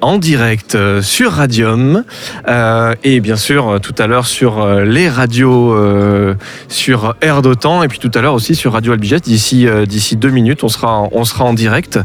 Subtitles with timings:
[0.00, 2.04] en direct euh, sur Radium
[2.48, 6.34] euh, et bien sûr euh, tout à l'heure sur les radios euh,
[6.68, 9.20] sur Air d'Otan et puis tout à l'heure aussi sur Radio Albiget.
[9.20, 11.98] D'ici euh, d'ici deux minutes, on sera en- on sera en direct.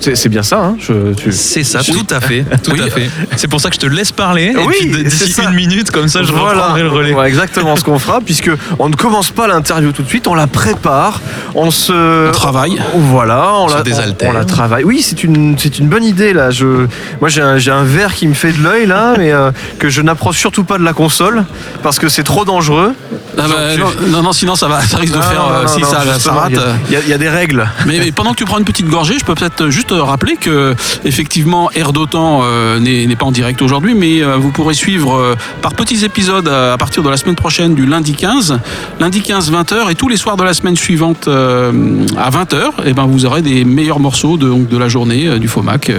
[0.00, 2.80] C'est bien ça, hein tu- C'est ça, tout à fait, tout Oui.
[2.80, 3.08] à fait.
[3.36, 4.54] C'est pour ça que je te laisse parler.
[4.66, 7.14] Oui, d'ici une minute, comme ça, je reprendrai le relais.
[7.28, 10.46] Exactement ce qu'on fera, puisque on ne commence pas l'interview tout de suite, on la
[10.46, 11.20] prépare,
[11.54, 12.78] on se On travaille.
[12.96, 14.30] Voilà, on, On se la, désaltère.
[14.30, 14.84] on la travaille.
[14.84, 16.50] Oui, c'est une, c'est une bonne idée là.
[16.50, 16.63] Je,
[17.20, 20.00] moi, j'ai un, un verre qui me fait de l'œil là, mais euh, que je
[20.02, 21.44] n'approche surtout pas de la console
[21.82, 22.92] parce que c'est trop dangereux.
[23.36, 25.80] Ah bah, non, non, non, sinon ça va, ça risque de faire non, euh, si
[25.82, 26.52] ça, ça rate.
[26.88, 27.68] il y a- y, des règles.
[27.86, 30.74] Mais, mais pendant que tu prends une petite gorgée, je peux peut-être juste rappeler que
[31.04, 35.74] effectivement Air d'Otan euh, n'est pas en direct aujourd'hui, mais euh, vous pourrez suivre par
[35.74, 38.58] petits épisodes à partir de la semaine prochaine du lundi 15,
[39.00, 43.06] lundi 15 20h et tous les soirs de la semaine suivante à 20h, et ben
[43.06, 45.90] vous aurez des meilleurs morceaux de, donc, de la journée du FOMAC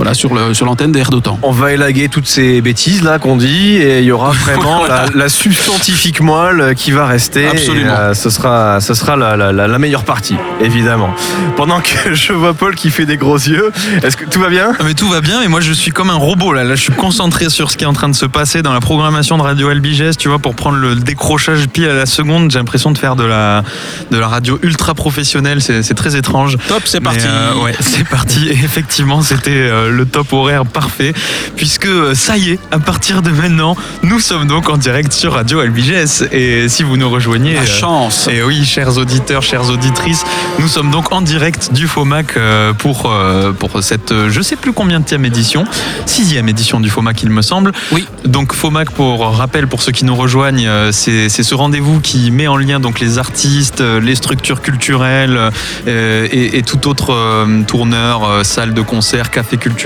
[0.00, 1.38] voilà sur le sur l'antenne d'Air d'Otan.
[1.42, 5.04] On va élaguer toutes ces bêtises là qu'on dit et il y aura vraiment la,
[5.14, 7.46] la substantifique moelle qui va rester.
[7.46, 7.92] Absolument.
[7.92, 11.10] Et, euh, ce sera, ce sera la, la- meilleure partie, évidemment.
[11.56, 13.70] Pendant que je vois Paul qui fait des gros yeux,
[14.02, 14.72] est-ce que tout va bien?
[14.78, 16.64] Ah, Mais tout va bien, mais moi je suis comme un robot là.
[16.64, 18.80] Là, je suis concentré sur ce qui est en train de se passer dans la
[18.80, 22.50] programmation de Radio LBGS, tu vois, pour prendre le décrochage pile à la seconde.
[22.50, 23.62] J'ai l'impression de faire de la,
[24.10, 25.60] de la radio ultra professionnelle.
[25.60, 26.56] C'est c'est très étrange.
[26.68, 27.26] Top, c'est parti.
[27.26, 28.48] euh, ouais, c'est parti.
[28.48, 31.12] Et effectivement, c'était euh, le top horaire parfait,
[31.56, 35.34] puisque euh, ça y est, à partir de maintenant, nous sommes donc en direct sur
[35.34, 36.28] Radio LBGS.
[36.32, 38.28] Et si vous nous rejoignez, La euh, chance.
[38.30, 40.24] et oui, chers auditeurs, chères auditrices,
[40.58, 44.56] nous sommes donc en direct du FOMAC euh, pour, euh, pour cette, euh, je sais
[44.56, 45.64] plus combien de édition,
[46.06, 47.72] sixième édition du FOMAC, il me semble.
[47.92, 48.06] Oui.
[48.24, 52.46] Donc FOMAC, pour rappel, pour ceux qui nous rejoignent, euh, c'est ce rendez-vous qui met
[52.46, 55.50] en lien donc les artistes, euh, les structures culturelles
[55.86, 59.79] euh, et, et tout autre euh, tourneur, euh, salle de concert, café culturel.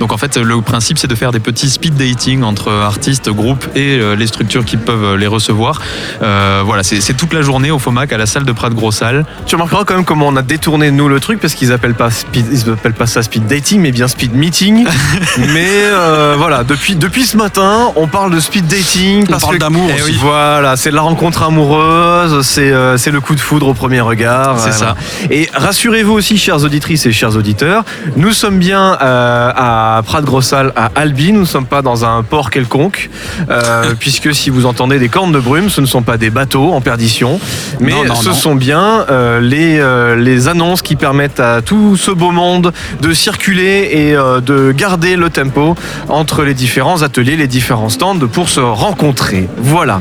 [0.00, 3.66] Donc en fait, le principe, c'est de faire des petits speed dating entre artistes, groupes
[3.74, 5.80] et euh, les structures qui peuvent les recevoir.
[6.22, 9.24] Euh, voilà, c'est toute la journée au FOMAC à la salle de Prat Gros Salle.
[9.46, 12.10] Tu remarqueras quand même comment on a détourné nous le truc parce qu'ils appellent pas
[12.10, 14.84] speed, ils appellent pas ça speed dating mais bien speed meeting.
[15.38, 19.88] mais euh, voilà, depuis depuis ce matin, on parle de speed dating On parle d'amour
[19.90, 20.12] Eh aussi.
[20.12, 24.00] oui, Voilà, c'est la rencontre amoureuse, c'est euh, c'est le coup de foudre au premier
[24.00, 24.58] regard.
[24.58, 24.94] C'est ça.
[25.30, 27.84] Et rassurez-vous aussi, chères auditrices et chers auditeurs,
[28.16, 31.32] nous sommes bien euh, à Prat Grossal, à Albi.
[31.32, 33.10] Nous ne sommes pas dans un port quelconque,
[33.50, 36.72] euh, puisque si vous entendez des cornes de brume, ce ne sont pas des bateaux
[36.72, 37.40] en perdition,
[37.80, 38.34] mais Non, non, ce non.
[38.34, 43.12] sont bien euh, les, euh, les annonces qui permettent à tout ce beau monde de
[43.12, 45.74] circuler et euh, de garder le tempo
[46.08, 49.48] entre les différents ateliers, les différents stands pour se rencontrer.
[49.58, 50.00] Voilà.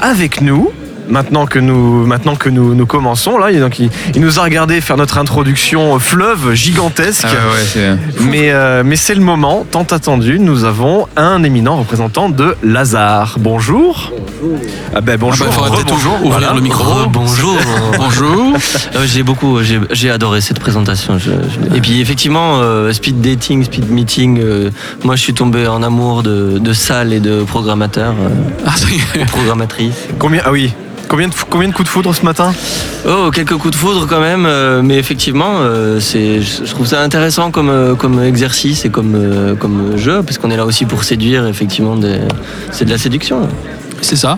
[0.00, 0.70] Avec nous,
[1.08, 4.42] maintenant que nous, maintenant que nous, nous commençons, là, il, donc, il, il nous a
[4.42, 7.26] regardé faire notre introduction fleuve gigantesque.
[8.20, 10.38] Mais, euh, mais c'est le moment tant attendu.
[10.38, 13.36] Nous avons un éminent représentant de Lazare.
[13.38, 14.12] Bonjour.
[14.94, 15.46] Ah ben Ah bonjour.
[15.48, 16.52] bah, ouvrir Voilà.
[16.54, 17.06] le micro.
[17.08, 17.56] bonjour.
[17.98, 18.52] Bonjour.
[19.04, 19.58] j'ai beaucoup,
[19.90, 21.18] j'ai adoré cette présentation.
[21.18, 24.38] Je- je- Et puis effectivement, euh, speed dating, speed meeting.
[24.40, 24.70] euh,
[25.04, 28.28] moi, je suis tombé en amour de, de salles et de programmateurs, euh,
[28.66, 29.94] Ah, c'est- programmatrices.
[30.18, 30.72] Combien Ah oui.
[31.08, 32.52] Combien de, combien de coups de foudre ce matin?
[33.08, 37.00] Oh, quelques coups de foudre quand même, euh, mais effectivement, euh, c'est, je trouve ça
[37.02, 40.84] intéressant comme, euh, comme exercice et comme, euh, comme jeu, parce qu'on est là aussi
[40.84, 41.46] pour séduire.
[41.46, 42.18] Effectivement, des-
[42.72, 43.48] c'est de la séduction,
[44.00, 44.36] c'est ça.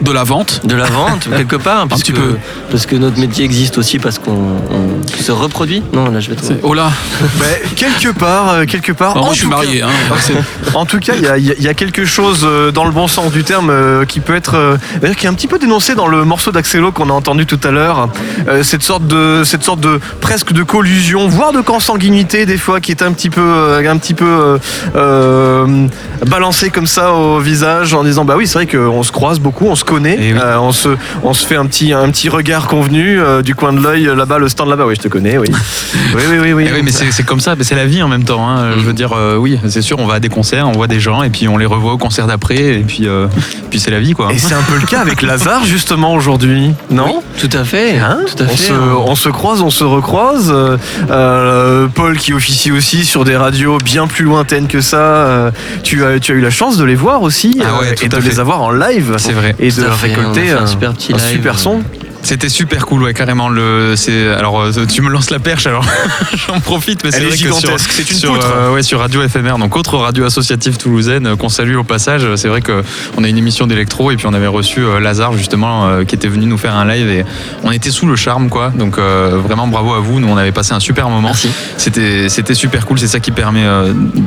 [0.00, 0.60] De la vente.
[0.64, 2.36] de la vente quelque part, parce petit que- peu.
[2.70, 5.82] parce que notre métier existe aussi parce qu'on on se reproduit.
[5.92, 6.46] Non, là, je vais trop.
[6.46, 6.90] C'est- Oh là.
[7.76, 9.16] Quelque part, euh, quelque part.
[9.16, 9.82] Moi, je suis tout cas- marié.
[9.82, 9.88] Hein.
[10.74, 13.42] En tout cas, il y a, y quelque chose euh, dans le bon sens du
[13.44, 16.24] terme euh, qui peut être, euh, d'ailleurs, qui est un petit peu dénoncé dans le
[16.24, 18.08] morceau d'Axelo qu'on a entendu tout à l'heure.
[18.48, 22.80] Euh, cette sorte de, cette sorte de presque de collusion, voire de consanguinité des fois,
[22.80, 24.58] qui est un petit peu, un petit peu euh,
[24.96, 25.86] euh,
[26.26, 29.66] balancé comme ça au visage en disant bah oui, c'est vrai qu'on se croise beaucoup,
[29.66, 30.38] on se connaît, Eh oui.
[30.42, 30.90] euh, on se,
[31.22, 34.38] on se fait un petit, un petit regard convenu euh, du coin de l'œil là-bas,
[34.38, 34.86] le stand là-bas.
[34.86, 35.48] Oui, je te connais, oui.
[36.14, 36.64] Oui, oui, oui, oui.
[36.68, 38.46] Eh oui, mais c'est comme ça, mais c'est la vie en même temps.
[38.48, 38.72] hein.
[38.78, 41.00] Je veux dire, euh, oui, c'est sûr, on va à des concerts, on voit des
[41.00, 43.26] gens, et puis on les revoit au concert d'après, et puis, euh,
[43.70, 44.30] puis c'est la vie, quoi.
[44.32, 47.22] Et c'est un peu le cas avec Lazare justement aujourd'hui, non?
[47.40, 47.98] Tout à fait.
[47.98, 48.18] Hein?
[48.26, 48.56] tout à on, fait.
[48.68, 48.96] se, hein.
[49.06, 50.52] on se croise, on se recroise.
[50.54, 50.76] Euh,
[51.10, 54.96] euh, Paul qui officie aussi sur des radios bien plus lointaines que ça.
[54.98, 55.50] Euh,
[55.82, 58.08] tu, as, tu as eu la chance de les voir aussi Ah ouais, euh, et
[58.08, 58.28] de fait.
[58.28, 59.54] les avoir en live C'est vrai.
[59.58, 61.26] et de récolter fait un un, super petit un live.
[61.28, 61.82] super son.
[62.28, 63.48] C'était super cool, ouais, carrément.
[63.48, 65.82] Le, c'est, alors, euh, tu me lances la perche, alors
[66.46, 69.26] j'en profite, mais c'est vrai que sur, gigantesque, c'est une sur, euh, ouais, sur Radio
[69.26, 72.26] FMR, donc autre radio associative toulousaine euh, qu'on salue au passage.
[72.34, 72.84] C'est vrai que
[73.16, 76.16] on a une émission d'électro et puis on avait reçu euh, Lazare justement euh, qui
[76.16, 77.24] était venu nous faire un live et
[77.64, 78.74] on était sous le charme, quoi.
[78.76, 80.20] Donc vraiment bravo à vous.
[80.20, 81.28] Nous, on avait passé un super moment.
[81.28, 81.48] Merci.
[81.78, 82.98] C'était, c'était super cool.
[82.98, 83.64] C'est ça qui permet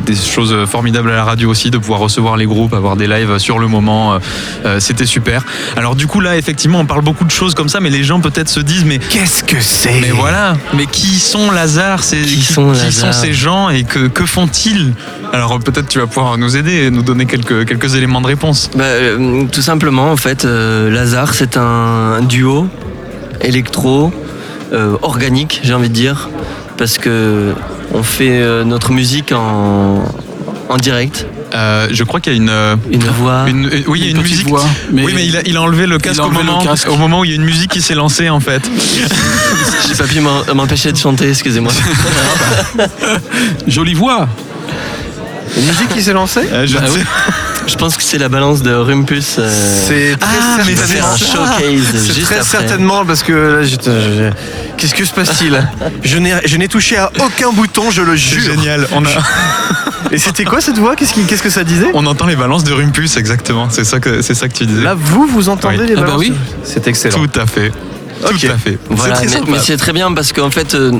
[0.07, 3.38] des choses formidables à la radio aussi, de pouvoir recevoir les groupes, avoir des lives
[3.38, 4.18] sur le moment.
[4.80, 5.45] C'était super.
[5.77, 8.20] Alors du coup là, effectivement, on parle beaucoup de choses comme ça, mais les gens
[8.20, 12.72] peut-être se disent, mais Qu'est-ce que c'est mais voilà, mais qui sont Lazare Qui sont
[12.72, 14.94] Lazare ces gens et que, que font-ils?
[15.34, 18.70] Alors peut-être tu vas pouvoir nous aider et nous donner quelques, quelques éléments de réponse.
[18.76, 22.68] Bah, euh, tout simplement, en fait, euh, Lazare, c'est un, un duo
[23.42, 24.12] électro
[24.74, 26.30] euh, organique, j'ai envie de dire,
[26.78, 27.54] parce que
[27.94, 30.04] on fait notre musique en,
[30.70, 32.50] en direct, Euh, je crois qu'il y a une...
[32.50, 33.44] euh, une voix.
[33.48, 34.48] une- euh, oui, il y a une musique.
[34.48, 36.63] voix, mais- oui, mais il a, il a enlevé le casque, enlevé au, le moment,
[36.63, 36.88] casque.
[36.89, 38.62] au moment où il y a une musique qui s'est lancée en fait.
[39.88, 40.21] J'ai pas pu
[40.53, 41.74] m'empêcher de chanter, excusez-moi.
[43.68, 44.27] Jolie voix.
[45.57, 46.48] Une musique qui s'est lancée?
[46.51, 47.03] Euh, je Bah sais-
[47.71, 49.38] Je pense que c'est la balance de Rumpus.
[49.39, 49.50] euh,
[49.88, 52.47] C'est très Ah, mais c'est faire un showcase C'est juste très après.
[52.50, 54.29] certainement parce que là, je-
[54.77, 55.68] qu'est-ce que se passe-t-il
[56.03, 58.53] Je n'ai je n'ai touché à aucun bouton, je le C'est jure.
[58.53, 58.88] génial.
[58.91, 59.09] On, a,
[60.12, 60.95] Et c'était quoi cette voix?
[60.95, 61.89] Qu'est-ce qui- qu'est-ce que ça disait?
[61.94, 63.69] On entend les balances de Rumpus exactement.
[63.69, 64.81] C'est ça que, c'est ça que tu disais.
[64.83, 65.88] Là, vous, vous entendez Oui.
[65.88, 66.33] les Ah bah balances oui.
[66.65, 67.18] C'est excellent.
[67.25, 67.71] Tout à fait.
[68.23, 68.39] Ok.
[68.39, 68.77] Tout à fait.
[68.89, 70.91] Voilà, c'est très mais, c'est très bien parce qu'en fait, euh,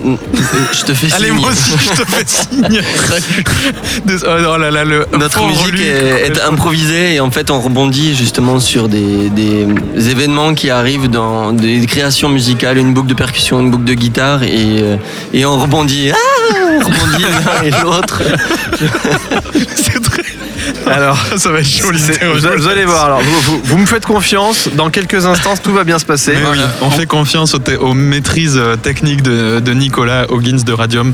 [0.73, 1.35] je te fais Allez, signe.
[1.35, 2.81] moi aussi, je te fais signe.
[4.23, 8.59] Oh, là là, le Notre musique est, est improvisée et en fait on rebondit justement
[8.59, 9.68] sur des, des
[10.09, 14.44] événements qui arrivent dans des créations musicales, une boucle de percussion, une boucle de guitare
[14.44, 14.95] et, euh,
[15.33, 16.12] et on rebondit.
[16.12, 16.18] Ah
[16.81, 18.21] on rebondit l'un et l'autre.
[19.75, 20.01] C'est.
[20.88, 23.06] Alors, ça va être chaud, vous, vous allez voir.
[23.06, 24.69] Alors, vous, vous- vous me faites confiance.
[24.75, 26.33] Dans quelques instants, tout va bien se passer.
[26.33, 31.13] Mais oui, on fait confiance aux maîtrises euh, techniques de, de Nicolas Hoggins de Radium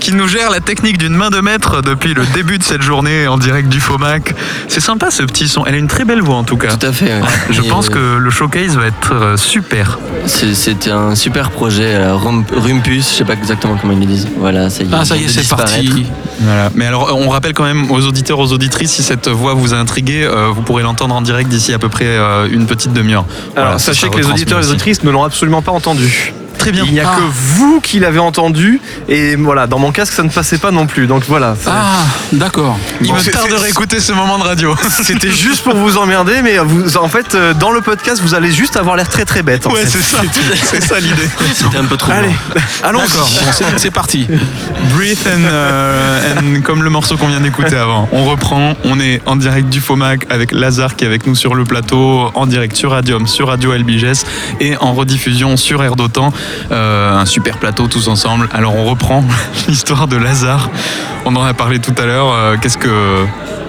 [0.00, 3.26] qui nous gère la technique d'une main de maître depuis le début de cette journée
[3.28, 4.34] en direct du FOMAC.
[4.68, 5.64] C'est sympa ce petit son.
[5.66, 6.76] Elle a une très belle voix en tout cas.
[6.76, 7.06] Tout à fait.
[7.20, 7.20] ouais.
[7.50, 9.98] Je Et, pense euh, que le showcase va être euh, super.
[10.26, 11.94] c'est- c'était un super projet.
[11.94, 14.28] euh, Rum- Rumpus, je sais pas exactement comment ils le disent.
[14.38, 14.90] Voilà, ça y est.
[14.92, 16.06] Ah ça y est, c'est parti.
[16.40, 16.70] Voilà.
[16.74, 19.76] Mais alors, on rappelle quand même aux auditeurs, aux auditrices, si cette voix vous a
[19.76, 23.24] intrigué, euh, vous pourrez l'entendre en direct d'ici à peu près euh, une petite demi-heure.
[23.56, 26.32] Alors, Voilà, sachez que les auditeurs et les auditrices ne l'ont absolument pas entendu.
[26.58, 26.84] Très bien.
[26.86, 27.16] Il n'y a Ah.
[27.16, 28.80] que vous qui l'avez entendu.
[29.08, 31.06] Et voilà, dans mon casque, ça ne passait pas non plus.
[31.06, 31.54] Donc voilà.
[31.66, 32.78] Ah d'accord.
[33.00, 34.74] Il Bon, me tarde de réécouter ce moment de radio.
[35.02, 38.50] C'était juste pour vous emmerder, mais vous, en fait, euh, dans le podcast, vous allez
[38.52, 39.66] juste avoir l'air très très bête.
[39.66, 40.18] en Ouais, c'est ça.
[40.64, 41.28] C'est ça l'idée.
[41.54, 42.12] C'était un peu trop.
[42.12, 42.34] Allez,
[42.82, 42.98] allons.
[43.00, 44.26] D'accord, bon, c'est- c'est parti.
[44.96, 48.08] Breathe and, euh, and- comme le morceau qu'on vient d'écouter avant.
[48.12, 51.54] On reprend, on est en direct du FOMAC avec Lazare qui est avec nous sur
[51.54, 54.22] le plateau, en direct sur Radium, sur Radio Elbiges
[54.60, 56.32] et en rediffusion sur Air d'Otan.
[56.70, 58.48] Euh, un super plateau tous ensemble.
[58.52, 59.24] Alors on reprend
[59.68, 60.70] l'histoire de Lazare.
[61.24, 62.32] On en a parlé tout à l'heure.
[62.32, 63.24] Euh, Qu'est-ce que.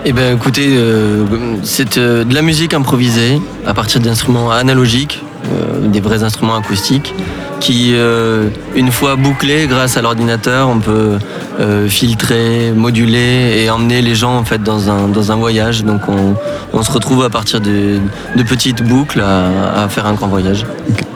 [0.06, 1.26] Eh ben écoutez, euh,
[1.64, 7.14] c'est de la musique improvisée à partir d'instruments analogiques, euh, des vrais instruments acoustiques,
[7.60, 11.18] qui, euh, une fois bouclés grâce à l'ordinateur, on peut
[11.60, 15.84] euh, filtrer, moduler et emmener les gens en fait dans un, dans un voyage.
[15.84, 16.36] Donc on,
[16.74, 18.00] on se retrouve à partir de,
[18.36, 20.66] de petites boucles à, à faire un grand voyage.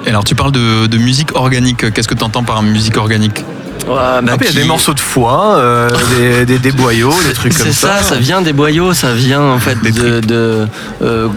[0.06, 1.92] Et Alors tu parles de, de musique organique.
[1.94, 3.44] Qu'est-ce que tu entends par musique organique
[3.88, 7.14] Ouais, bah, Ah, il y a des morceaux de foie, euh, des, des, des boyaux,
[7.28, 7.98] des trucs comme C'est ça.
[7.98, 10.20] ça, ça vient des boyaux, ça vient en fait Des de.
[10.22, 10.68] de,
[11.02, 11.28] euh,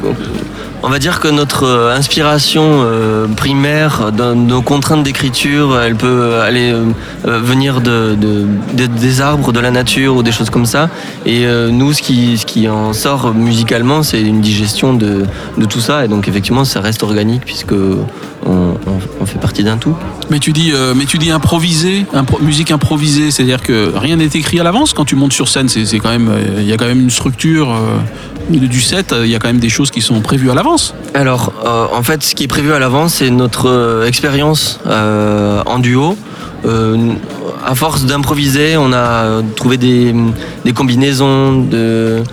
[0.82, 6.72] on va dire que notre euh, inspiration euh, primaire, nos contraintes d'écriture, elle peut aller
[6.72, 10.88] euh, venir de, de- de- des arbres, de la nature ou des choses comme ça.
[11.24, 15.24] Et nous, ce qui, en sort musicalement, c'est une digestion de,
[15.68, 16.04] tout ça.
[16.04, 17.72] Et donc effectivement, ça reste organique puisque
[18.46, 19.94] on, fait partie d'un tout.
[20.30, 24.60] Mais tu dis, mais tu dis improvisé, impro- musique improvisée, c'est-à-dire que rien n'est écrit
[24.60, 25.68] à l'avance quand tu montes sur scène.
[25.68, 27.74] C'est quand même, il y a quand même une structure
[28.50, 29.12] du set.
[29.12, 30.94] euh, Il y a quand même des choses qui sont prévues à l'avance.
[31.14, 35.78] Alors, euh, en fait, ce qui est prévu à l'avance, c'est notre euh, expérience en
[35.78, 36.16] duo.
[37.64, 40.14] À force d'improviser, on a trouvé des,
[40.74, 42.24] combinaisons de,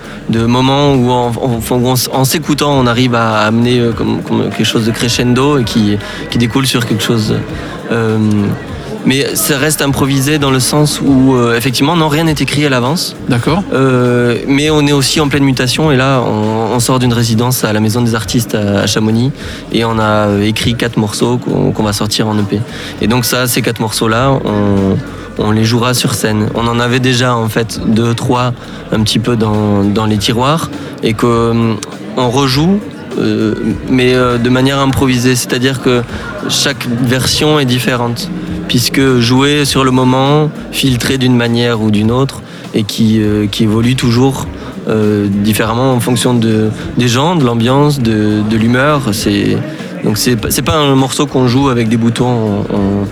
[0.46, 3.80] moments où, en, s'écoutant, on arrive à amener
[4.56, 5.98] quelque chose de crescendo et qui
[6.36, 7.34] découle sur quelque chose.
[9.06, 12.68] Mais ça reste improvisé dans le sens où, euh, effectivement, non, rien n'est écrit à
[12.68, 13.16] l'avance.
[13.28, 13.62] D'accord.
[13.72, 17.64] Euh, mais on est aussi en pleine mutation et là on, on sort d'une résidence
[17.64, 19.32] à la Maison des Artistes à, à Chamonix
[19.72, 22.60] et on a euh, écrit quatre morceaux qu'on va sortir en EP.
[23.00, 24.96] Et donc ça, ces quatre morceaux-là, on,
[25.38, 26.48] on les jouera sur scène.
[26.54, 28.52] On en avait déjà en fait deux, trois
[28.92, 30.70] un petit peu dans, dans les tiroirs
[31.02, 31.76] et qu'on
[32.16, 32.80] on rejoue
[33.18, 33.54] euh,
[33.90, 35.34] mais euh, de manière improvisée.
[35.36, 36.02] C'est-à-dire que
[36.48, 38.28] chaque version est différente,
[38.68, 42.42] puisque jouer sur le moment, filtré d'une manière ou d'une autre,
[42.74, 44.46] et qui, euh, qui évolue toujours
[45.30, 46.68] différemment en fonction de,
[46.98, 49.00] des gens, de l'ambiance, de, de l'humeur.
[49.12, 49.56] C'est,
[50.04, 53.06] donc c'est, pas- un morceau qu'on joue avec des boutons en- en-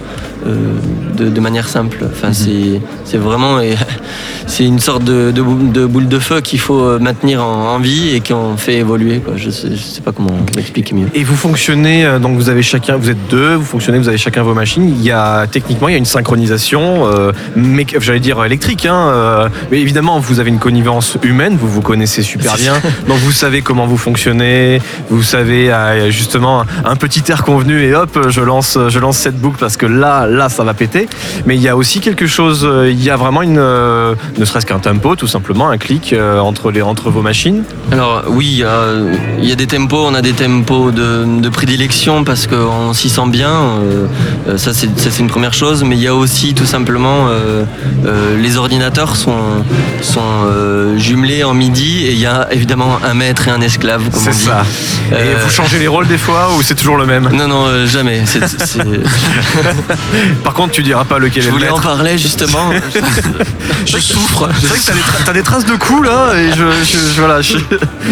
[1.17, 2.05] de, de manière simple.
[2.13, 3.59] Enfin, c'est, c'est vraiment
[4.47, 7.75] c'est une sorte de, de bou- de boule de feu qu'il faut euh, maintenir en,
[7.75, 9.19] en vie et qu'on fait évoluer.
[9.21, 9.35] Quoi.
[9.37, 11.07] Je, sais, je sais pas comment l'expliquer mieux.
[11.15, 14.19] Et vous fonctionnez, euh, donc vous avez chacun, vous êtes deux, vous fonctionnez, vous avez
[14.19, 14.89] chacun vos machines.
[14.89, 17.33] Il y a techniquement, il y a une synchronisation, euh,
[18.01, 22.23] j'allais dire électrique, hein, euh, mais évidemment vous avez une connivence humaine, vous vous connaissez
[22.23, 22.75] super bien,
[23.09, 24.81] donc vous savez comment vous fonctionnez,
[25.11, 25.73] vous savez
[26.11, 29.87] justement un petit air convenu et hop, je lance, je lance cette boucle parce que
[29.87, 31.09] là, là, ça va péter.
[31.47, 33.61] Mais il y a aussi quelque chose, il y a vraiment une,
[34.39, 37.65] ne serait-ce qu'un tempo, tout simplement, un clic euh, entre les, entre vos machines.
[37.91, 42.25] Alors oui, euh, il y a des tempos, on a des tempos de, de prédilection
[42.25, 44.07] parce qu'on s'y sent bien, euh,
[44.49, 47.29] euh, ça c'est une première chose, mais il y a aussi tout simplement
[48.37, 49.65] les ordinateurs sont,
[50.01, 50.21] sont
[50.97, 54.65] jumelés en midi et il y a évidemment un maître et un esclave C'est ça.
[55.13, 58.23] Et vous changez les rôles des fois ou c'est toujours le même Non, non, jamais.
[60.45, 61.89] Par contre, tu diras pas lequel Je est le voulais en maître.
[61.89, 62.71] parler justement.
[63.87, 64.49] Je souffre.
[64.61, 66.99] C'est vrai que t'as des, tra- t'as des traces de coups là et je, je-
[67.15, 67.41] je- voilà.
[67.41, 67.57] Je,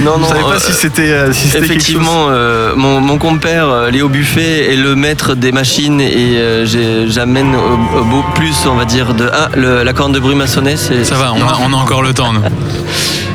[0.05, 0.29] Non, je non.
[0.29, 1.71] savais pas euh, si c'était euh, si c'était quelque chose.
[1.71, 7.09] Effectivement, euh, mon, mon compère Léo Buffet est le maître des machines et euh, j'ai-
[7.09, 10.35] j'amène au- au beau plus, on va dire, de ah le- la corne de bruit
[10.35, 10.77] m'a sonné.
[10.77, 12.33] c'est- Ça va, on a, on a encore le temps.
[12.33, 12.41] nous.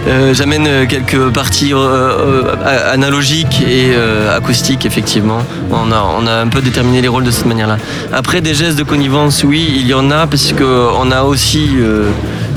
[0.08, 5.39] Euh, j'amène quelques parties euh, euh, analogiques et euh, acoustiques, effectivement.
[5.72, 7.77] On a, on a un peu déterminé les rôles de cette manière-là.
[8.13, 12.10] Après, des gestes de connivence, oui, il y en a, parce qu'on a aussi euh,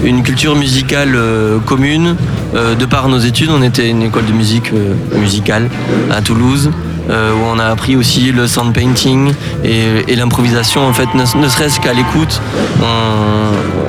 [0.04, 2.16] une culture musicale euh, commune.
[2.54, 5.68] Euh, de par nos études, on était une école de musique euh, musicale
[6.10, 6.70] à Toulouse.
[7.08, 9.32] où on a appris aussi le sound painting
[9.64, 10.86] et, l'improvisation.
[10.86, 12.42] En fait, ne, serait-ce qu'à l'écoute,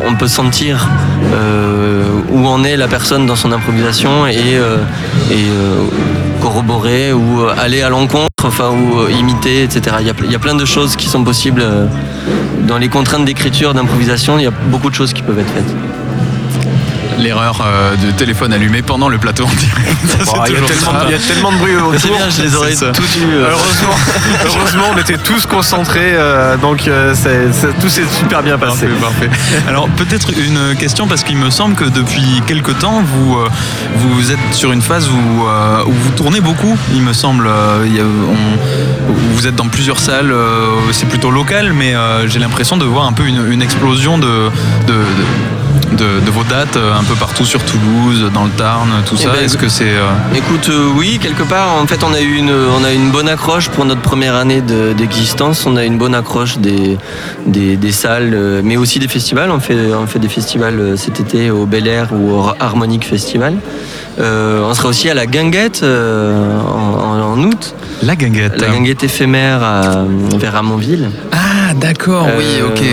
[0.07, 0.87] on, peut sentir
[2.31, 4.57] où en est la personne dans son improvisation et,
[6.41, 9.97] corroborer ou aller à l'encontre, enfin ou imiter, etc.
[9.99, 11.65] Il y, a, plein de choses qui sont possibles
[12.69, 14.39] dans les contraintes d'écriture, d'improvisation.
[14.39, 15.88] Il y a beaucoup de choses qui peuvent être faites.
[17.19, 19.97] L'erreur euh, de téléphone allumé pendant le plateau en direct.
[20.07, 21.05] Ça, Bon, c'est il, y a toujours tellement, ça.
[21.07, 21.93] il y a tellement de bruit autour.
[21.99, 22.91] C'est bien, je les aurais C'est ça.
[22.93, 23.25] tous eu.
[23.33, 23.95] euh, Heureusement,
[24.45, 28.87] heureusement, on était tous concentrés, euh, donc euh, c'est- c'est- tout s'est super bien passé.
[28.87, 29.59] Parfait, parfait.
[29.67, 33.47] Alors peut-être une question parce qu'il me semble que depuis quelque temps vous euh,
[33.95, 36.77] vous êtes sur une phase où, euh, où vous tournez beaucoup.
[36.93, 40.31] Il me semble, euh, il y a- on- vous êtes dans plusieurs salles.
[40.31, 44.17] euh, c'est plutôt local, mais euh, j'ai l'impression de voir un peu une, une explosion
[44.17, 44.49] de
[44.87, 45.03] de, de-
[45.97, 49.23] de- de vos dates euh, un peu partout sur Toulouse, dans le Tarn, tout Eh
[49.23, 49.29] ça.
[49.31, 52.35] ben, Est-ce que c'est euh, Écoute, euh, oui, quelque part, en fait, on a eu
[52.35, 55.65] une, on a eu une bonne accroche pour notre première année de- d'existence.
[55.65, 56.97] On a eu une bonne accroche des,
[57.45, 59.51] des, des salles, mais aussi des festivals.
[59.51, 63.55] On fait, on fait des festivals cet été au Bel Air ou au Harmonic Festival.
[64.19, 67.73] Euh, on sera aussi à la Guinguette euh, en, août.
[68.03, 69.81] la guinguette La Guinguette éphémère à,
[70.37, 71.09] vers Ramonville.
[71.31, 72.83] Ah d'accord, oui, ok.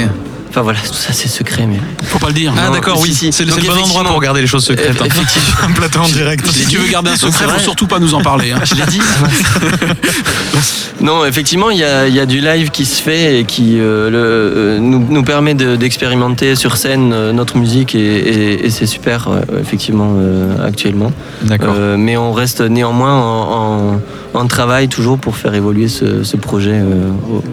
[0.56, 1.76] Enfin voilà, tout ça c'est secret, mais.
[2.04, 2.50] Faut pas le dire.
[2.56, 3.12] Ah d'accord, oui.
[3.12, 3.30] si.
[3.30, 4.96] C'est le Donc, c'est le bon endroit pour garder les choses secrètes.
[5.02, 5.04] hein.
[5.04, 5.58] Effectivement.
[5.68, 6.46] un plateau en direct.
[6.50, 8.52] Si tu veux garder un secret, faut surtout pas nous en parler.
[8.52, 8.60] hein.
[8.64, 9.00] Je l'ai dit.
[11.02, 13.78] non, effectivement, il y a, il y a du live qui se fait et qui
[13.78, 18.64] euh, le- euh, nous, nous permet de- d'expérimenter sur scène euh, notre musique et, et-
[18.66, 21.12] et c'est super, euh, effectivement, euh, actuellement.
[21.42, 21.74] D'accord.
[21.76, 24.00] Euh, mais on reste néanmoins en, en-
[24.40, 27.44] en travail toujours pour faire évoluer ce, ce projet euh, au-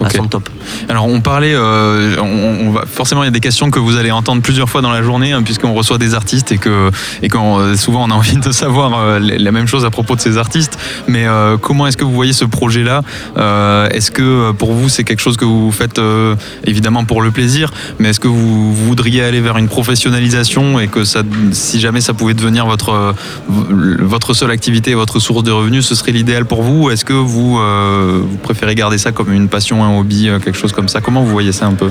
[0.00, 0.16] au- à Ok.
[0.16, 0.48] son top.
[0.88, 3.96] Alors on parlait, euh, on, on va forcément il y a des questions que vous
[3.96, 6.90] allez entendre plusieurs fois dans la journée hein, puisqu'on reçoit des artistes et que
[7.22, 10.16] et qu'on euh, souvent on a envie de savoir euh, la même chose à propos
[10.16, 10.78] de ces artistes.
[11.08, 13.02] Mais euh, comment est-ce que vous voyez ce projet-là?
[13.36, 17.30] Euh, Est-ce que pour vous c'est quelque chose que vous faites euh, évidemment pour le
[17.30, 21.80] plaisir, mais est-ce que vous, vous voudriez aller vers une professionnalisation et que ça, si
[21.80, 23.14] jamais ça pouvait devenir votre
[23.48, 26.84] votre seule activité, votre source de revenus, ce serait l'idéal pour vous?
[26.84, 30.58] Ou Est-ce que vous euh, vous préférez garder ça comme une passion, hobby, euh, quelque
[30.58, 31.88] chose comme ça Comment vous voyez ça un peu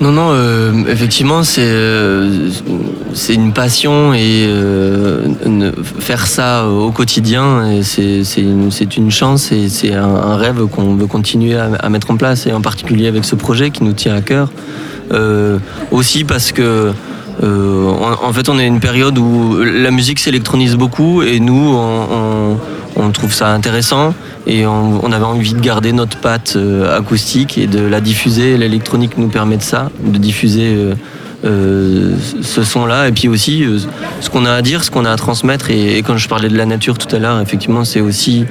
[0.00, 2.50] Non, non, euh, effectivement, c'est euh,
[3.12, 4.48] c'est une passion et
[5.98, 11.56] faire ça au quotidien, c'est une, une chance et c'est un, rêve qu'on veut continuer
[11.56, 14.20] à, à mettre en place, et en particulier avec ce projet qui nous tient à
[14.20, 14.50] cœur.
[15.90, 16.92] Aussi parce que
[17.42, 17.90] euh,
[18.22, 21.74] en, fait, on est une période où la musique s'électronise beaucoup et nous,
[22.96, 24.14] on, trouve ça intéressant
[24.46, 28.56] et on, avait envie de garder notre patte euh, acoustique et de la diffuser.
[28.56, 30.76] L'électronique nous permet de ça, de diffuser
[31.44, 33.64] euh, ce son-là, et puis aussi
[34.20, 35.70] ce qu'on a à dire, ce qu'on a à transmettre.
[35.70, 38.44] Et, et quand je parlais de la nature tout à l'heure, effectivement, c'est aussi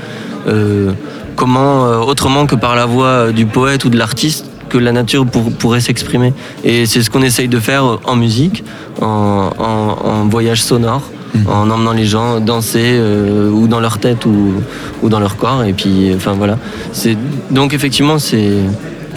[1.35, 5.51] comment, autrement que par la voix du poète ou de l'artiste, que la nature pour-
[5.51, 6.33] pourrait s'exprimer.
[6.63, 8.63] Et c'est ce qu'on essaye de faire en musique,
[9.01, 11.03] en, en- en voyage sonore,
[11.47, 14.53] en emmenant les gens danser euh, ou dans leur tête ou,
[15.03, 15.63] ou dans leur corps.
[15.63, 16.57] Et puis, enfin voilà.
[16.93, 17.17] C'est
[17.51, 18.51] donc effectivement, c'est.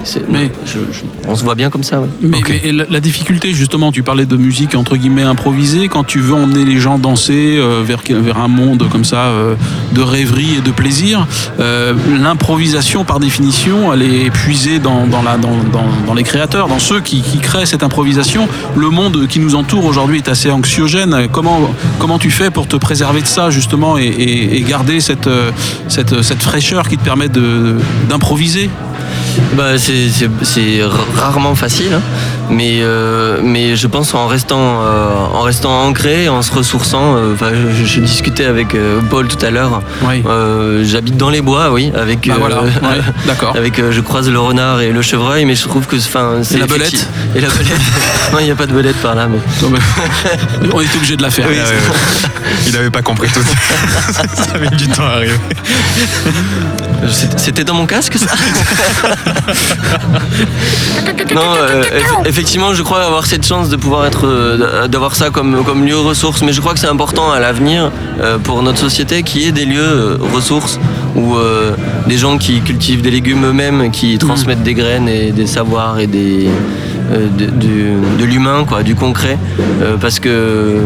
[0.05, 2.01] C'est- Mais- je- je- on se voit bien comme ça.
[2.01, 2.09] ouais.
[2.21, 6.19] Mais, mais la, la difficulté, justement, tu parlais de musique entre guillemets improvisée, quand tu
[6.21, 9.55] veux emmener les gens danser euh, vers, vers un monde comme ça euh,
[9.93, 11.27] de rêverie et de plaisir,
[11.61, 15.57] euh, l'improvisation, par définition, elle est puisée dans, dans, la, dans,
[16.07, 18.49] dans, les créateurs, dans ceux qui, qui créent cette improvisation.
[18.77, 21.29] Le monde qui nous entoure aujourd'hui est assez anxiogène.
[21.31, 25.29] Comment, comment tu fais pour te préserver de ça, justement, et, et- et garder cette,
[25.89, 27.29] cette, cette fraîcheur qui te permet
[28.09, 28.71] d'improviser?
[29.55, 32.01] Bah, c'est- c'est c'est ra- rarement facile, hein.
[32.51, 37.17] mais, euh, mais je pense en restant, euh, en restant ancré, en se ressourçant.
[37.17, 39.83] euh, enfin, je, je discutais avec euh, Paul tout à l'heure.
[40.03, 40.23] Oui.
[40.27, 42.27] Euh, J'habite dans les bois, oui, avec.
[42.29, 42.71] Bah voilà, ouais,
[43.27, 43.55] d'accord.
[43.57, 46.59] Avec, euh, je croise le renard et le chevreuil, mais je trouve que, enfin, c'est
[46.59, 47.81] la belette Et la belette.
[48.33, 49.39] non, il n'y a pas de belette par là, mais.
[49.63, 51.47] Non, mais- On est obligé de la faire.
[51.47, 51.57] Ouais.
[52.67, 53.43] Il avait pas compris tout.
[54.13, 54.23] ça
[54.55, 55.35] avait du temps à arriver.
[57.37, 58.27] C'était dans mon casque, ça?
[61.35, 65.31] Non, euh, eff- effectivement, je crois avoir cette chance de pouvoir être, euh, d'avoir ça
[65.31, 68.79] comme, comme lieu ressource, mais je crois que c'est important à l'avenir euh, pour notre
[68.79, 70.79] société qu'il y ait des lieux euh, ressources
[71.17, 71.73] où euh,
[72.07, 76.07] des gens qui cultivent des légumes eux-mêmes, qui transmettent des graines et des savoirs et
[76.07, 76.49] des
[77.13, 77.27] euh,
[78.19, 79.39] de, l'humain, quoi, du concret,
[79.83, 80.79] Euh, parce que euh,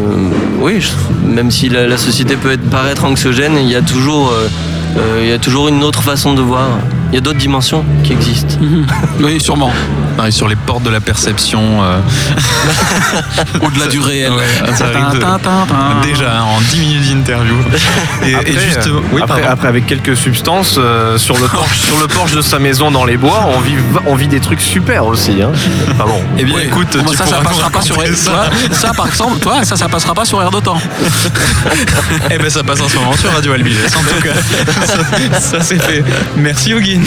[0.61, 4.31] oui, je- même si la, la société peut être, paraître anxiogène, il y a toujours
[4.31, 4.47] euh,
[4.97, 6.67] euh, il y a toujours une autre façon de voir.
[7.11, 8.55] Il y a d'autres dimensions qui existent.
[9.21, 9.71] Oui, sûrement.
[10.17, 11.83] On arrive sur les portes de la perception.
[11.83, 11.99] euh,
[13.61, 14.31] Au-delà du réel.
[14.31, 14.43] Ouais,
[14.75, 17.55] ça de- déjà hein, en 10 minutes d'interview.
[18.25, 22.07] Et, Après, et juste, oui, après, avec quelques substances euh, sur, le porche, sur le
[22.07, 23.75] porche de sa maison dans les bois, on vit,
[24.07, 25.41] on vit des trucs super aussi.
[25.41, 25.51] Hein.
[25.99, 26.21] Bon.
[26.37, 26.65] Eh bien, Ouais.
[26.65, 28.31] écoute, Bon, tu ça, ça passera pas sur ça.
[28.31, 30.77] toi, ça, par exemple, toi, ça, ça passera pas sur Air d'Otan.
[32.31, 33.77] Eh ben, ça passe en ce moment sur Radio Albiges.
[33.95, 34.33] En tout cas,
[34.85, 36.03] ça, ça, c'est fait.
[36.35, 37.03] Merci Huggins.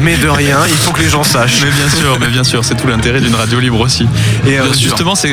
[0.00, 1.60] Mais de rien, il faut que les gens sachent.
[1.62, 4.04] Mais bien sûr, mais bien sûr, c'est tout l'intérêt d'une radio libre aussi.
[4.46, 4.82] Et euh, Bien sûr.
[4.90, 5.32] justement, c'est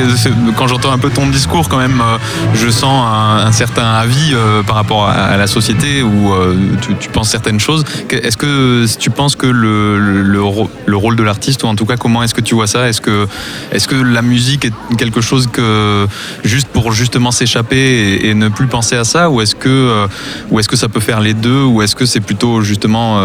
[0.57, 2.17] quand j'entends un peu ton discours, quand même, euh,
[2.55, 6.33] je sens un, un certain avis euh, par rapport à, à la société où
[6.81, 7.83] tu, tu penses certaines choses.
[8.09, 11.75] Est-ce que tu penses que le, le, le ro- le rôle de l'artiste, ou en
[11.75, 12.87] tout cas, comment est-ce que tu vois ça?
[12.87, 13.27] Est-ce que,
[13.71, 16.07] est que la musique est quelque chose que
[16.43, 20.07] juste pour justement s'échapper et, et ne plus penser à ça, ou est-ce que,
[20.49, 23.19] ou est-ce que ça peut faire les deux, ou est-ce que c'est plutôt justement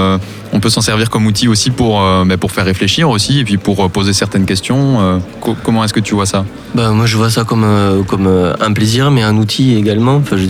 [0.53, 3.59] on peut s'en servir comme outil aussi pour, bah, pour faire réfléchir aussi et puis
[3.59, 5.01] pour euh, poser certaines questions.
[5.01, 6.45] euh, co- comment est-ce que tu vois ça?
[6.75, 8.29] Bah, moi, je vois ça comme, euh, comme
[8.61, 10.17] un plaisir, mais un outil également.
[10.17, 10.47] Enfin, je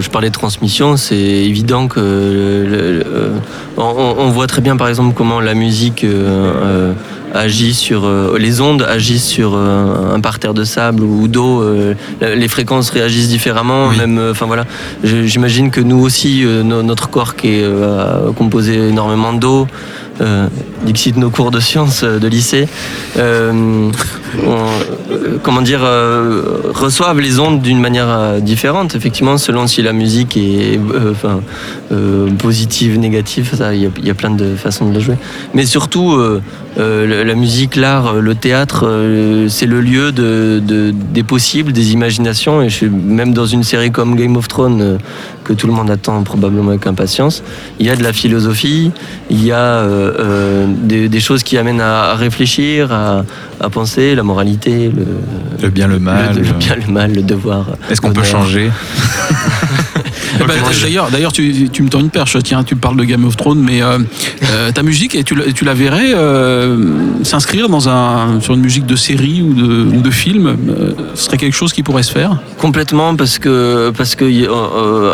[0.00, 3.04] je parlais de transmission, c'est évident que le- le- le-
[3.76, 6.92] on, on voit très bien, par exemple, comment la musique euh,
[7.32, 11.62] agit sur euh, les ondes agissent sur euh, un parterre de sable ou d'eau.
[11.62, 13.88] euh, les fréquences réagissent différemment.
[13.88, 13.98] Oui.
[13.98, 14.64] Même, enfin voilà.
[15.04, 17.64] J'imagine que nous aussi, no- notre corps qui est
[18.36, 19.66] composé énormément d'eau.
[20.20, 20.48] Euh,
[20.84, 22.66] Dixit nos cours de sciences euh, de lycée,
[23.18, 23.90] euh,
[24.46, 25.80] euh, comment dire,
[26.74, 30.78] reçoivent les ondes d'une manière différente, effectivement, selon si la musique est
[31.10, 31.40] enfin,
[32.38, 35.16] positive, négative, il y, y a plein de façons de la jouer.
[35.54, 36.18] Mais surtout,
[36.76, 38.86] la musique, l'art, le théâtre,
[39.48, 42.62] c'est le lieu de, de- des possibles, des imaginations.
[42.62, 44.98] Et je suis même dans une série comme Game of Thrones,
[45.44, 47.42] que tout le monde attend probablement avec impatience,
[47.80, 48.92] il y a de la philosophie,
[49.30, 53.24] il y a euh, euh, des, des choses qui amènent à, à réfléchir, à,
[53.60, 55.04] à penser, la moralité, le,
[55.62, 56.34] Le bien, le mal.
[56.36, 57.66] le, le bien, le mal, le devoir.
[57.90, 58.70] Est-ce qu'on peut changer?
[60.40, 60.54] Eh ben.
[60.82, 62.36] D'ailleurs, d'ailleurs, tu, tu me tends une perche.
[62.42, 63.98] Tiens, tu parles de Game of Thrones, mais euh,
[64.50, 66.76] euh, ta musique, et tu, la- tu la verrais euh,
[67.22, 70.56] s'inscrire dans un sur une musique de série ou de, ou de film,
[71.14, 72.38] ce serait quelque chose qui pourrait se faire?
[72.58, 74.24] Complètement parce que parce que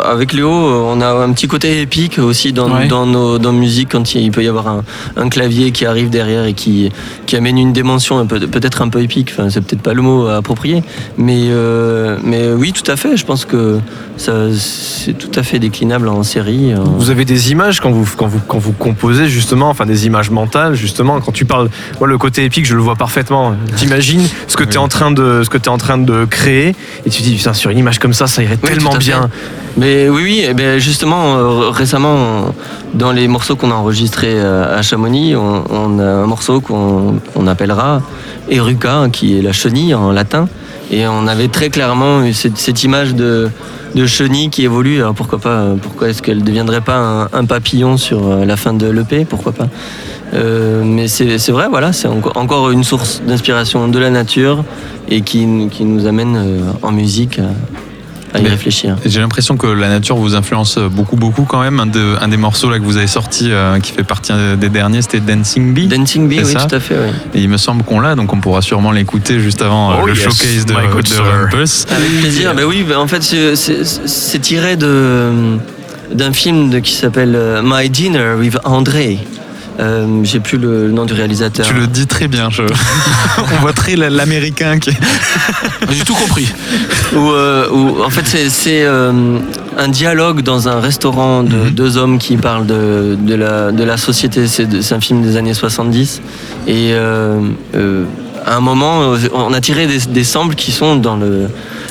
[0.05, 2.87] avec Léo on a un petit côté épique aussi dans, Ouais.
[2.87, 3.53] dans nos dans
[3.89, 4.83] quand il, peut y avoir un,
[5.15, 6.89] un clavier qui arrive derrière et qui
[7.25, 10.01] qui amène une dimension un peu peut-être un peu épique enfin c'est peut-être pas le
[10.01, 10.83] mot approprié
[11.17, 11.49] mais
[12.23, 13.79] mais oui tout à fait je pense que
[14.17, 16.73] ça c'est tout à fait déclinable en série.
[16.73, 16.77] euh.
[16.97, 20.29] Vous avez des images quand vous, quand vous, quand vous composez justement, enfin des images
[20.29, 21.19] mentales justement.
[21.19, 23.55] Quand tu parles, moi le côté épique, je le vois parfaitement.
[23.75, 26.75] T'imagines ce que tu es en train de, ce que es en train de créer
[27.05, 28.99] et tu te dis putain sur une image comme ça, ça irait Oui, tellement fait.
[28.99, 29.29] bien.
[29.77, 32.53] Mais oui, oui, eh ben justement, euh, récemment,
[32.93, 37.19] dans les morceaux qu'on a enregistrés euh, à Chamonix, on, on a un morceau qu'on
[37.35, 38.01] on appellera
[38.49, 40.47] Eruca, qui est la chenille en latin.
[40.91, 43.49] Et on avait très clairement eu cette, image de,
[44.05, 44.99] chenille qui évolue.
[44.99, 48.55] Alors pourquoi pas euh, Pourquoi est-ce qu'elle ne deviendrait pas un, papillon sur euh, la
[48.55, 49.67] fin de l'EP Pourquoi pas?
[50.33, 54.63] Euh, Mais c'est vrai, voilà, c'est enco- encore une source d'inspiration de la nature
[55.09, 57.39] et qui, nous amène en musique
[58.33, 58.95] à, à y Mais- réfléchir.
[59.05, 61.79] Et J'ai l'impression que la nature vous influence beaucoup, beaucoup quand même.
[61.79, 64.69] Un, de- un des morceaux là que vous avez sorti euh, qui fait partie des
[64.69, 65.87] derniers, c'était Dancing Bee.
[65.87, 66.95] Dancing Bee, oui, ça tout à fait.
[66.97, 67.11] Oui.
[67.35, 70.05] Et il me semble qu'on l'a, donc on pourra sûrement l'écouter juste avant euh, Oh
[70.07, 71.19] le yes, showcase de, de.
[71.21, 71.85] Rumpus.
[71.89, 72.53] Avec plaisir.
[72.55, 75.57] Ben oui, ben en fait, c'est- tiré de
[76.13, 79.19] d'un film de- qui s'appelle euh, My Dinner with André.
[79.79, 81.65] Euh, J'ai plus le nom du réalisateur.
[81.67, 82.49] Tu le dis très bien.
[82.49, 82.63] Je...
[83.37, 84.97] on voit très la- l'américain qui est.
[85.91, 86.51] J'ai tout compris.
[87.15, 89.11] Où, euh, où, en fait, c'est- c'est euh,
[89.77, 91.69] un dialogue dans un restaurant de Mhm.
[91.71, 94.47] deux hommes qui parlent de, de, la, de la société.
[94.47, 96.21] C'est de- c'est un film des années 70.
[96.67, 97.39] Et euh,
[97.75, 98.05] euh,
[98.45, 101.47] à un moment, on a tiré des, des samples qui sont dans le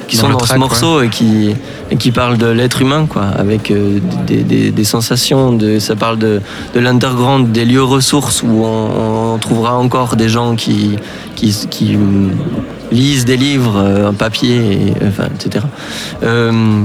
[0.08, 1.54] qui Dans sont dans track, ce morceau et qui
[1.90, 5.96] et qui parlent de l'être humain quoi avec euh, des, des- des sensations de ça
[5.96, 6.40] parle de,
[6.74, 10.96] de l'underground des lieux ressources où on, on trouvera encore des gens qui
[11.34, 12.30] qui, qui hum,
[12.92, 15.64] lisent des livres euh, en papier et, enfin etc
[16.22, 16.84] Euh,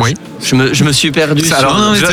[0.00, 0.14] Oui.
[0.42, 1.54] Je me, je me suis perdu C'est-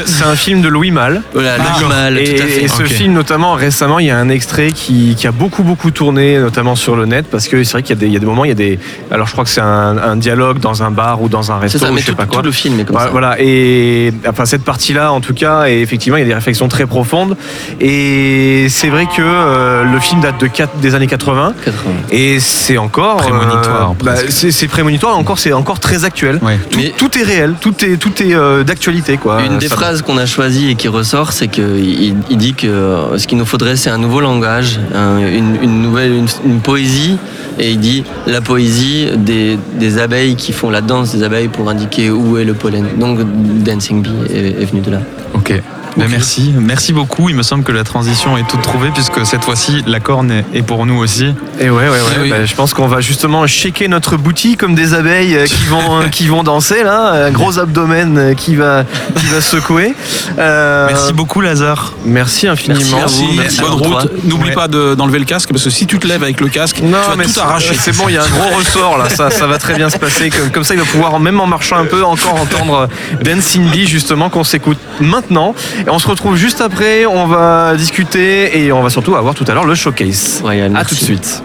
[0.07, 1.23] sur un film de Louis Malle.
[1.33, 4.17] voilà, Ah, l'animal Et, tout à fait et ce film, notamment récemment, il y a
[4.17, 7.71] un extrait qui, qui a beaucoup beaucoup tourné, notamment sur le net, parce que c'est
[7.73, 8.77] vrai qu'il y, a des- il y a des moments, il y a des.
[9.11, 11.61] Alors je crois que c'est un, un dialogue dans un bar ou dans un c'est
[11.63, 12.39] resto, ça ou mais je sais tout, pas quoi.
[12.39, 13.35] tout le film est comme Voilà, ça voilà.
[13.39, 16.85] et enfin cette partie-là, en tout cas, et effectivement, il y a des réflexions très
[16.85, 17.35] profondes.
[17.79, 20.49] Et c'est vrai que euh, le film date de
[20.81, 21.53] des années 80.
[21.65, 21.81] 80.
[22.11, 24.51] Et c'est encore Prémonitoire, bah, presque.
[24.51, 25.13] c'est prémonitoire.
[25.15, 26.39] et Encore, c'est encore très actuel.
[26.41, 26.59] Ouais.
[26.69, 27.55] Tout, Mais- tout est réel.
[27.59, 29.41] Tout est tout est euh, d'actualité, quoi.
[29.43, 32.67] Une des Ça- phrases qu'on a choisies et qui ressort, c'est qu'il il dit que
[32.67, 36.59] euh, ce qu'il nous faudrait, c'est un nouveau langage, un- une, une nouvelle, une, une
[36.59, 37.17] poésie.
[37.61, 41.69] Et il dit la poésie des, des abeilles qui font la danse des abeilles pour
[41.69, 42.85] indiquer où est le pollen.
[42.97, 43.19] Donc
[43.63, 44.99] Dancing Bee est, est venu de là.
[45.33, 45.61] Ok.
[45.97, 47.29] Ben, merci, merci beaucoup.
[47.29, 50.61] Il me semble que la transition est toute trouvée puisque cette fois-ci la corne est-
[50.61, 51.33] pour nous aussi.
[51.59, 51.97] Et ouais, ouais, ouais.
[52.17, 52.29] Eh oui.
[52.29, 56.09] Bah, je pense qu'on va justement shaker notre boutique comme des abeilles euh, qui vont,
[56.11, 57.25] qui vont danser là.
[57.27, 58.83] Un gros abdomen euh, qui va,
[59.15, 59.93] qui va secouer.
[60.37, 61.93] Euh, Merci beaucoup Lazare.
[62.05, 62.97] Merci infiniment.
[62.97, 63.33] Merci vous.
[63.33, 64.23] Merci, merci bonne route.
[64.25, 64.55] N'oublie Ouais.
[64.55, 66.97] pas de- d'enlever le casque parce que si tu te lèves avec le casque, Non,
[67.03, 67.75] tu vas mais tout arracher.
[67.79, 69.97] C'est bon, il y a un gros ressort là, ça, ça va très bien se
[69.97, 70.29] passer.
[70.29, 72.87] Comme, comme ça, il va pouvoir, même en marchant un peu, encore entendre
[73.23, 75.55] Dancing Bee justement qu'on s'écoute maintenant.
[75.85, 79.45] Et on se retrouve juste après, on va discuter et on va surtout avoir tout
[79.47, 80.41] à l'heure le showcase.
[80.41, 81.43] Royal, À tout de suite.